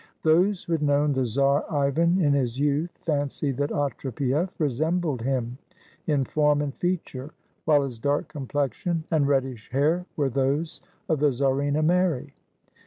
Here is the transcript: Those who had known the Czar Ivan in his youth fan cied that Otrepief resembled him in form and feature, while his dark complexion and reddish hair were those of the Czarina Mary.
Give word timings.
Those 0.23 0.63
who 0.63 0.71
had 0.71 0.81
known 0.81 1.13
the 1.13 1.23
Czar 1.25 1.63
Ivan 1.71 2.19
in 2.19 2.33
his 2.33 2.57
youth 2.59 2.89
fan 3.03 3.27
cied 3.27 3.57
that 3.57 3.69
Otrepief 3.69 4.49
resembled 4.57 5.21
him 5.21 5.59
in 6.07 6.25
form 6.25 6.59
and 6.63 6.73
feature, 6.73 7.35
while 7.65 7.83
his 7.83 7.99
dark 7.99 8.27
complexion 8.27 9.03
and 9.11 9.27
reddish 9.27 9.69
hair 9.69 10.07
were 10.17 10.31
those 10.31 10.81
of 11.07 11.19
the 11.19 11.29
Czarina 11.31 11.83
Mary. 11.83 12.33